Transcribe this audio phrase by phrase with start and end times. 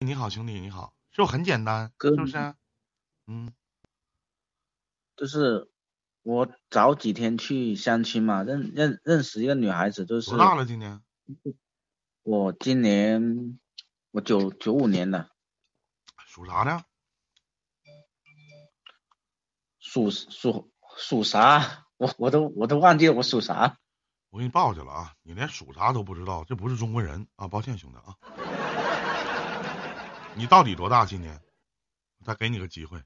[0.00, 1.92] 你好，兄弟，你好，是不是很简单？
[1.96, 2.54] 哥是不是？
[3.26, 3.52] 嗯，
[5.16, 5.70] 就是
[6.22, 10.66] 我早几天去相亲嘛，认认认识一个女孩子，就是多大了？
[10.66, 11.00] 今年？
[12.22, 13.58] 我今年
[14.10, 15.30] 我九九五年的，
[16.26, 16.84] 属啥的？
[19.78, 21.86] 属属属啥？
[21.96, 23.78] 我我都我都忘记了我属啥。
[24.28, 25.14] 我给你报去了啊！
[25.22, 27.48] 你连属啥都不知道，这不是中国人啊！
[27.48, 28.14] 抱歉，兄弟啊。
[30.38, 31.06] 你到底多大？
[31.06, 31.40] 今年？
[32.22, 33.02] 再给你个机会。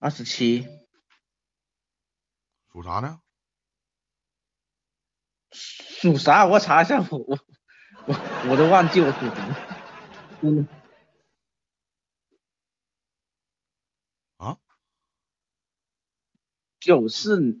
[0.00, 0.66] 二十七，
[2.72, 3.20] 属啥呢？
[5.52, 6.44] 属啥？
[6.44, 7.38] 我查一下，我我
[8.06, 8.14] 我
[8.50, 9.56] 我都忘记我属什么。
[10.42, 10.68] 嗯，
[14.38, 14.58] 啊？
[16.80, 17.60] 九四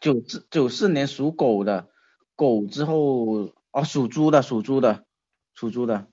[0.00, 1.90] 九四九四年属狗的，
[2.36, 5.05] 狗之后哦，属猪的，属猪的，
[5.56, 6.06] 属猪的。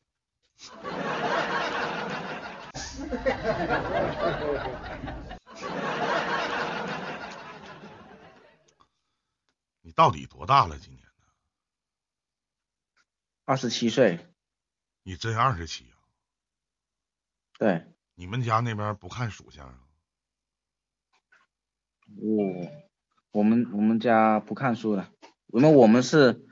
[9.82, 10.80] 你到底多大了？
[10.80, 11.06] 今年？
[13.44, 14.26] 二十七岁。
[15.04, 16.00] 你真二十七啊？
[17.60, 17.86] 对。
[18.16, 19.80] 你们家那边不看属相啊？
[22.16, 22.72] 我
[23.32, 25.12] 我们我们家不看书的，
[25.48, 26.48] 因为我们是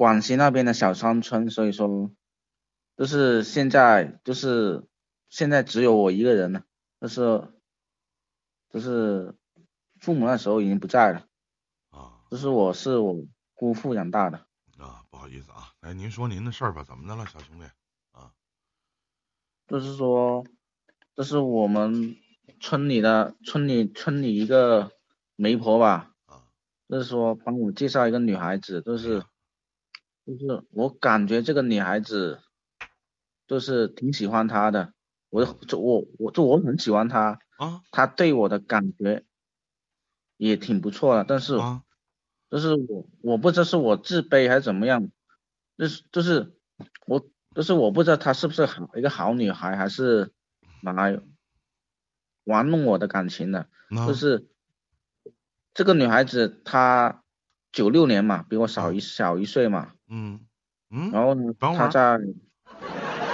[0.00, 2.10] 广西那边的小山村，所以说
[2.96, 4.88] 就是现在就是
[5.28, 6.64] 现在只有我一个人了，
[7.02, 7.52] 就是
[8.70, 9.34] 就是
[9.98, 11.26] 父母那时候已经不在了，
[11.90, 13.14] 啊，就是我是我
[13.52, 14.38] 姑父养大的。
[14.78, 17.66] 啊，不好意思啊，来您说您的事儿吧，怎么的了，小兄弟？
[18.12, 18.32] 啊，
[19.66, 20.46] 就是说，
[21.14, 22.16] 这是我们
[22.58, 24.92] 村里的村里村里一个
[25.36, 26.48] 媒婆吧，啊，
[26.88, 29.22] 就是说帮我介绍一个女孩子，就是
[30.30, 32.40] 就是我感觉这个女孩子
[33.48, 34.92] 就是挺喜欢她的，
[35.28, 39.24] 我就我我就我很喜欢她，啊，她对我的感觉
[40.36, 41.82] 也挺不错的，但是啊，
[42.48, 45.10] 就是我我不知道是我自卑还是怎么样，
[45.76, 46.54] 就是就是
[47.06, 50.30] 我就是我不知道她是不是好一个好女孩，还是
[50.82, 51.20] 来
[52.44, 54.06] 玩弄我的感情的，那。
[54.06, 54.46] 就是
[55.74, 57.24] 这个女孩子她
[57.72, 60.40] 九六年嘛，比我少一小一岁嘛，嗯
[60.90, 62.18] 嗯，然后呢，等会儿在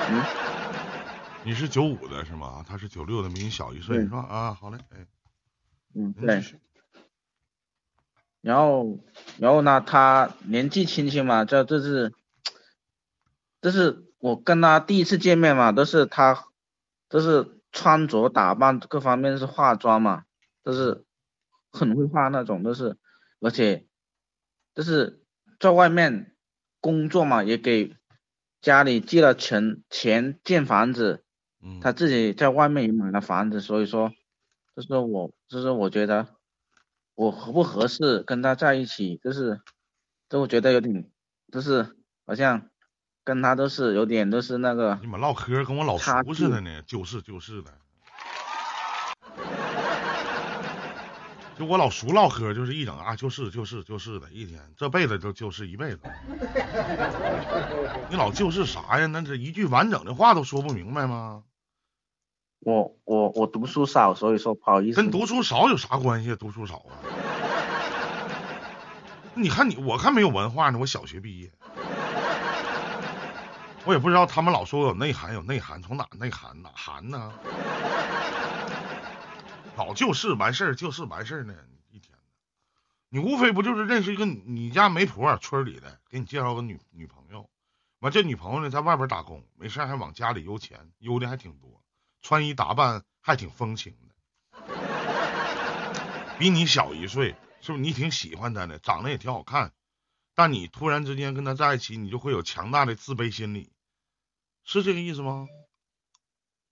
[0.09, 0.23] 嗯
[1.43, 2.65] 你是九五的是吗？
[2.69, 4.19] 他是九六的，比你小一岁对是吧？
[4.19, 5.07] 啊，好嘞，哎，
[5.95, 6.61] 嗯对您继，续
[8.43, 8.99] 然后
[9.39, 12.13] 然后呢，他年纪轻轻嘛，这这是
[13.61, 16.45] 这是我跟他第一次见面嘛，都是他
[17.09, 20.25] 都是穿着打扮各方面是化妆嘛，
[20.63, 21.05] 都是
[21.73, 22.97] 很会化那种，都是
[23.41, 23.87] 而且
[24.75, 25.23] 就是
[25.59, 26.36] 在外面
[26.87, 27.97] 工作嘛，也给
[28.61, 31.25] 家里借了钱钱建房子，
[31.61, 34.13] 嗯，他自己在外面也买了房子，所以说，
[34.77, 36.29] 就是我，就是我觉得
[37.17, 39.61] 我合不合适跟他在一起，就是，
[40.29, 41.11] 就我觉得有点，
[41.51, 42.71] 就是好像
[43.25, 47.73] 跟他都是有点都是那个你，们唠嗑跟我老差叔似的呢，就是就是的。
[51.59, 56.01] 就我老叔唠嗑，就是一整啊，就是就是就是的，一天这辈子就就是一辈子。
[58.11, 59.07] 你老就是啥呀？
[59.07, 61.43] 那这一句完整的话都说不明白吗？
[62.61, 64.97] 我我我读书少，所以说不好意思。
[64.97, 66.37] 跟读书少有啥关系？
[66.37, 66.93] 读书少啊？
[69.35, 71.51] 你看你，我看没有文化呢，我小学毕业。
[73.85, 77.33] 我也不知道他们老说我有内涵，有内涵，从哪内涵哪涵呢？
[79.77, 81.55] 老就是完事儿，就是完事儿呢，
[81.91, 82.19] 一天。
[83.11, 87.49] 你无非不就是认识一个你你家媒婆，村里的，给你介绍个女女朋友，
[88.01, 91.83] 完这女朋友呢在外边打工，没事儿还往家里邮钱，邮的还挺多，
[92.23, 94.67] 穿衣打扮还挺风情的，
[96.39, 97.85] 比你小一岁，是不是？
[97.85, 99.73] 你挺喜欢她的，长得也挺好看，
[100.35, 103.71] 但你突然之间跟她在一起，你就会有强大的自卑心理，
[104.65, 105.47] 是这个意思吗？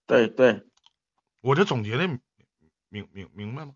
[0.06, 0.66] 对对，
[1.40, 2.18] 我这总结的
[2.94, 3.72] 明明明白吗？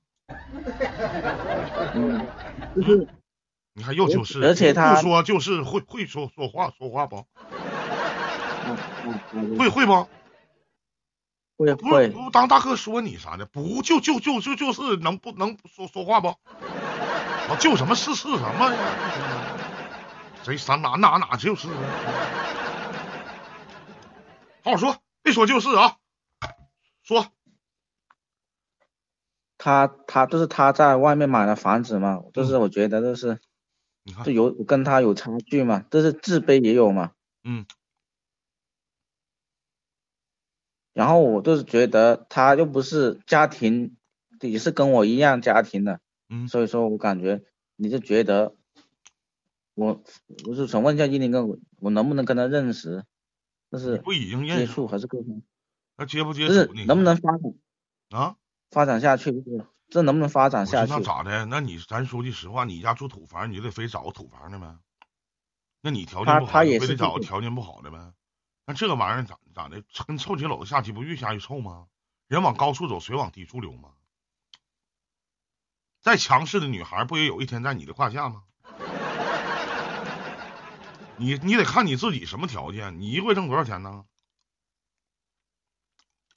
[1.93, 2.21] 嗯，
[2.77, 3.09] 就是
[3.73, 7.27] 你还要求是，而且他不说就是会会说说话说话不？
[8.67, 10.09] 嗯嗯嗯会会不？
[11.57, 16.29] 不是会会不当大哥说你啥的，不就就就就就是能不能说说话不？
[16.29, 18.79] 啊，就什么是是什么呀？
[20.45, 21.75] 谁啥哪哪哪就是啊？
[24.63, 25.97] 好好说，别说就是啊，
[27.03, 27.27] 说
[29.59, 33.41] 他他就是他在外面买了房子嘛，就是我觉得就是
[34.25, 37.13] 就有跟他有差距嘛，就是自卑也有嘛。
[37.43, 37.67] 嗯，
[40.95, 43.97] 然后我就是觉得他又不是家庭，
[44.41, 47.43] 也是跟我一样家庭的，嗯，所以说我感觉
[47.77, 48.55] 你就觉得
[49.75, 50.03] 我
[50.47, 53.05] 我是想问一下伊林哥，我我能不能跟他认识？
[53.71, 55.43] 就是不已经接触还是沟通？
[55.97, 57.55] 那接不接就是触能不能发展
[58.11, 58.37] 啊？
[58.71, 59.33] 发展下去？
[59.33, 61.01] 就是这能不能发展下去那？
[61.01, 61.47] 咋的？
[61.47, 64.77] 那你咱说句实话，你家住土房，你就得非找个土房的呗？
[65.81, 68.13] 那你条件不好，非得找个条件不好的呗？
[68.67, 69.83] 那这个玩意儿咋咋的？
[70.07, 71.87] 跟臭棋篓子下棋不越下越臭吗？
[72.27, 73.91] 人往高处走，水往低处流吗？
[76.01, 78.43] 再强势的女孩，不也有一天在你的胯下吗？
[81.17, 84.05] 你你得看你自己什么条件，你一个月挣多少钱呢？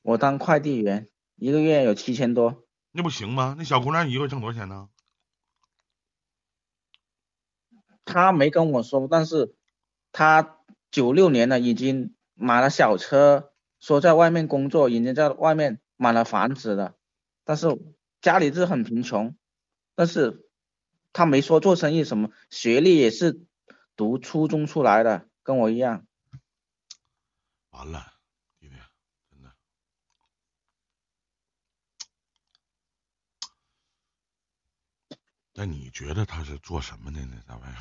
[0.02, 3.56] 我当快递员，一个月有七千多，那不行吗？
[3.58, 4.90] 那小姑娘一个月挣多少钱呢？
[8.06, 9.56] 他没跟我说，但是
[10.12, 16.96] 他九六年了，已经买了小车，说在外面工作，已经在外面买了房子了，
[17.46, 17.68] 但是
[18.22, 19.36] 家里是很贫穷，
[19.96, 20.50] 但是
[21.14, 23.46] 他没说做生意什么，学历也是
[23.96, 26.06] 读初中出来的，跟我一样。
[27.70, 28.14] 完了，
[28.60, 28.76] 弟弟，
[29.32, 29.56] 真的。
[35.62, 37.38] 那你觉得他是做什么的呢？
[37.48, 37.72] 在外边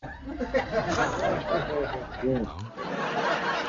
[0.00, 0.10] 儿？
[2.44, 2.58] 啊，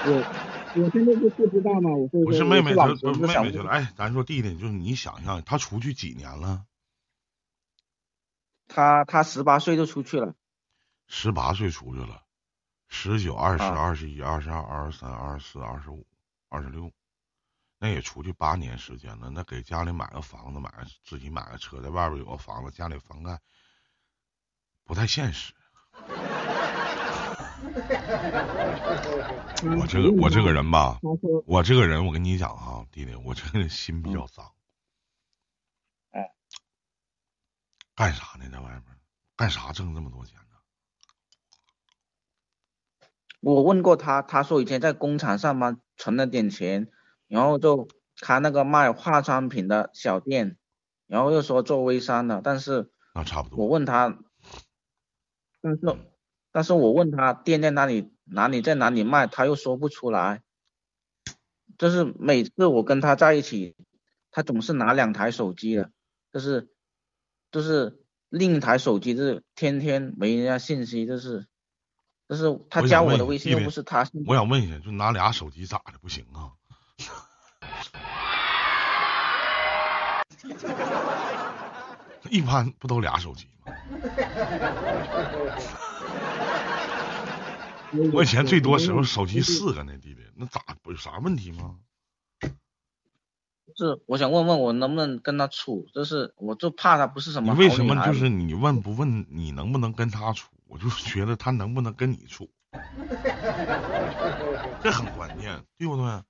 [0.08, 6.66] 我我现在就不知道嘛，我不是妹妹，老就不是妹妹去了哎，咱说弟弟，就是你想象，他出去几年了？
[8.68, 10.34] 他他十八岁就出去了，
[11.06, 12.24] 十八岁出去了，
[12.88, 16.08] 十九、二十、啊二十一、二十二、二十三、二十四、二十五、
[16.50, 16.92] 二十六，
[17.80, 19.30] 那也出去八年时间了。
[19.30, 23.40] 那给家里买个房子，买个自己买个车，在外边有个房子，家里房贷，
[24.84, 25.54] 不太现实。
[29.80, 31.00] 我这个我这个人吧，
[31.46, 34.54] 我这个人，我跟你讲哈，弟弟，我这个人心比较脏。
[36.12, 36.32] 哎。
[37.96, 38.48] 干啥呢？
[38.52, 38.84] 在外面
[39.36, 40.58] 干啥挣这么多钱呢？
[43.40, 46.92] 我问过他，他说以前在工厂上班存了点钱，
[47.28, 47.88] 然后就
[48.20, 50.58] 开那个卖化妆品的小店，
[51.08, 53.60] 然后又说做微商的，但是那差不多。
[53.60, 54.18] 我问他，
[55.62, 55.98] 但是
[56.52, 60.42] 但是我问他店在哪里哪里在哪里卖，他又说不出来。
[61.78, 63.76] 就是每次我跟他在一起，
[64.32, 65.92] 他总是拿两台手机的，
[66.34, 66.70] 就是
[67.52, 71.46] 就是另一台手机就是天天没人家信息，就是
[72.28, 76.57] 就是他加我的微信又不是他信我想问一下，就拿俩手机咋的不行啊？
[82.30, 83.74] 一般不都俩手机吗？
[88.14, 91.76] 我以前最多时候手机四个呢，弟弟，那咋不有啥问题吗？
[93.76, 100.50] 是我想问问我能不能跟他处，就是我就怕他不是什么你为什么就是你问不问你能不能跟他处？
[100.68, 102.50] 我就觉得他能不能跟你处，
[104.84, 106.22] 这很关键，对不对？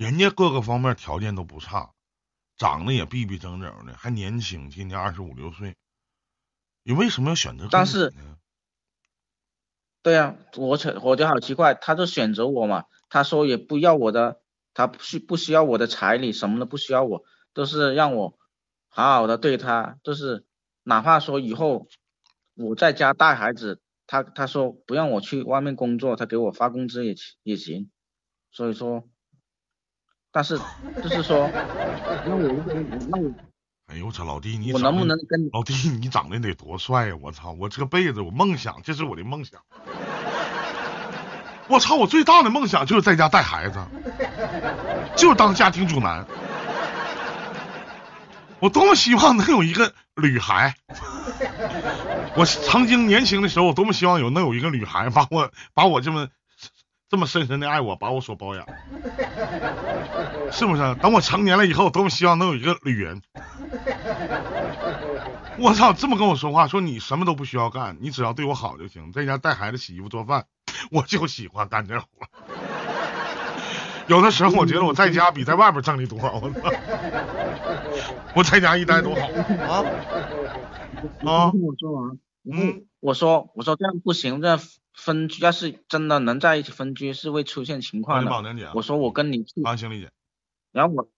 [0.00, 1.92] 人家各个方面条件都不差，
[2.56, 5.76] 长得也逼逼整整的，还年轻，今年二十五六岁，
[6.82, 8.10] 你为什么要选择但是？
[10.00, 14.40] 对呀、我觉我觉得好奇怪，他就选择我嘛，他说也不要我的，
[14.72, 17.22] 他不需不需要我的彩礼，什么都不需要我，
[17.52, 18.38] 都是让我
[18.88, 20.46] 好好的对他，就是
[20.82, 21.88] 哪怕说以后
[22.54, 27.90] 我在家带孩子，他他说不让我去外面工作，他给我发工资也也行，
[28.50, 29.06] 所以说，
[30.32, 30.58] 但是
[31.02, 31.48] 就是说，
[32.26, 32.62] 那我
[33.08, 33.30] 那我
[33.88, 39.60] 哎呦我操，老弟你我能不能跟你老弟你长得得多帅呀、我操，我这辈子我梦想，这是我的梦想。
[41.66, 43.80] 我操，我最大的梦想就是在家带孩子，
[45.16, 46.24] 就是当家庭主男。
[48.60, 50.74] 我多么希望能有一个女孩。
[52.36, 56.28] 我曾经年轻的时候，我多么希望有能有一个女孩把我把我这么
[57.10, 58.64] 这么深深的爱我，把我所包养，
[60.52, 60.94] 是不是？
[61.02, 63.20] 等我成年了以后，多么希望能有一个女人。
[65.58, 70.46] 我操，这么跟我说话，说你什么都不需要干，你只要对我好就行，在家带孩子、洗衣服、做饭，
[70.92, 72.06] 我就喜欢干这活。
[74.06, 76.70] 有的时候我觉得我在家比在外边挣的多，我操！
[78.36, 79.20] 我在家一待多好
[79.66, 79.84] 啊！
[81.24, 82.18] 啊听我说完。
[82.50, 84.60] 嗯，我说我说这样不行，这样
[85.00, 88.72] 分居要是真的能在一起分居是会出现情况的。
[88.74, 90.10] 我说我跟你去，啊，行理解。
[90.72, 91.10] 然后我，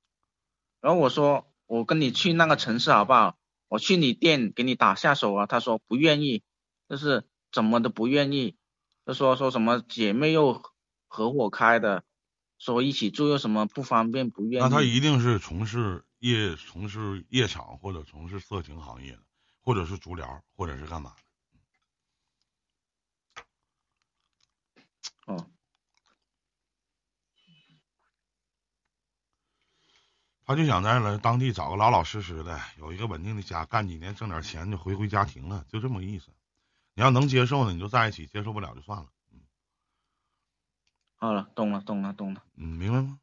[0.81, 3.37] 然后我说我跟你去那个城市好不好？
[3.67, 5.47] 我去你店给你打下手啊。
[5.47, 6.45] 他说不愿意，
[6.89, 8.55] 就是怎么都不愿意，
[9.05, 10.63] 就说说什么姐妹又
[11.09, 12.05] 合伙开的，
[12.59, 14.65] 说一起住又什么不方便不愿意？
[14.65, 19.23] 那他一定是从事夜从事夜场或者从事色情行业的，
[19.61, 21.17] 或者是足疗，或者是干嘛的？
[25.27, 25.51] 哦。
[30.45, 36.31] 他就想在了当地找个老老实实的，有一个稳定的家，干几年挣点钱就回归家庭了，就这么个意思。
[36.95, 39.09] 你要能接受呢，你就在一起；接受不了就算了。
[39.31, 39.41] 嗯。
[41.17, 42.45] 好了，懂了，懂了，懂了。
[42.57, 43.19] 嗯，明白吗？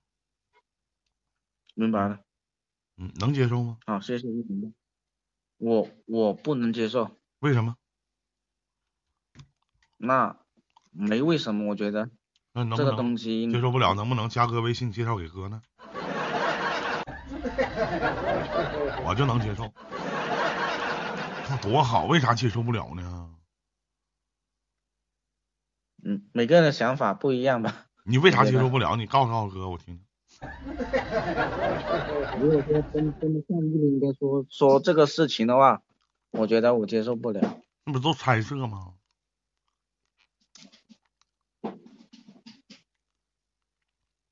[1.76, 2.24] 明白了。
[2.96, 3.78] 嗯，能接受吗？
[3.86, 4.74] 好，谢谢你。
[5.58, 7.20] 我我不能接受。
[7.40, 7.76] 为什么？
[9.98, 10.40] 那
[10.92, 12.10] 没为什么，我觉得。
[12.54, 15.62] 那能这个东西接受不了，能不能加哥微信介绍给哥呢？
[19.06, 19.72] 我就能接受，
[21.62, 23.30] 多好，为啥接受不了呢？
[26.04, 27.86] 嗯，每个人的想法不一样吧。
[28.06, 28.96] 你为啥接受不了？
[28.96, 30.04] 你告诉告诉哥，我听听。
[32.40, 35.82] 如果说真真的像玉林哥说说这个事情的话，
[36.32, 37.60] 我觉得我接受不了。
[37.86, 38.94] 那不都猜测吗？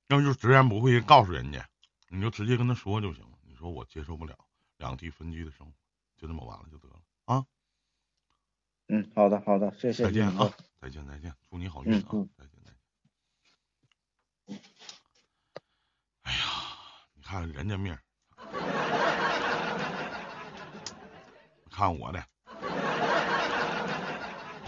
[0.07, 1.67] 要就直言不讳告诉人家。
[2.09, 3.37] 你就直接跟他说就行了。
[3.41, 4.37] 你说我接受不了
[4.77, 5.73] 两地分居的生活，
[6.17, 6.95] 就这么完了就得了
[7.25, 7.45] 啊。
[8.87, 10.05] 嗯，好的好的，谢谢。
[10.05, 10.49] 再见啊，
[10.79, 12.05] 再见再见，祝你好运啊，
[12.37, 12.71] 再见再
[14.55, 14.61] 见。
[16.23, 16.39] 哎呀，
[17.13, 17.97] 你看人家命，
[21.69, 22.25] 看我的，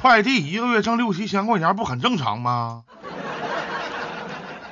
[0.01, 2.83] 快递一个月挣六七千块钱，不很正常吗？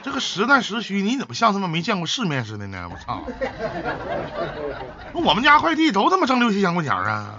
[0.08, 2.90] 这个实在实虚，你怎么像他妈没见过世面似的呢？
[2.90, 3.22] 我操！
[5.14, 7.36] 那我们家快递都他妈挣六七千块钱啊，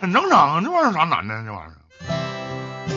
[0.00, 1.34] 很正常啊，这玩意儿有啥难的？
[1.42, 1.74] 这玩意儿。